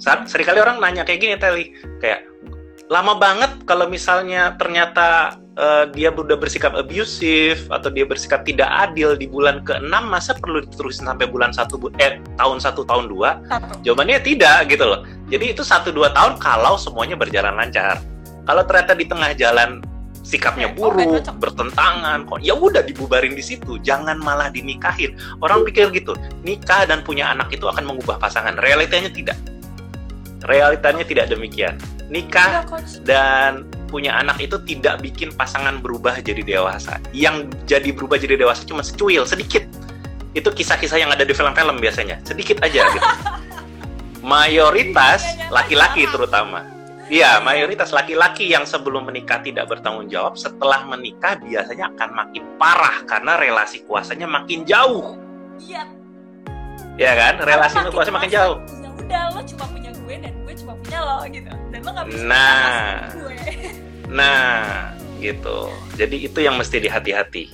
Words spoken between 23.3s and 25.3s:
di situ, jangan malah dinikahin.